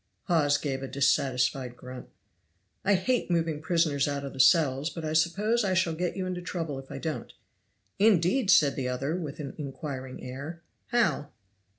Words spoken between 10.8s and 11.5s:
"how?"